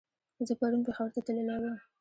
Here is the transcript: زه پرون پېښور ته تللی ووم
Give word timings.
زه 0.47 0.53
پرون 0.59 0.81
پېښور 0.87 1.09
ته 1.13 1.19
تللی 1.25 1.43
ووم 1.57 1.75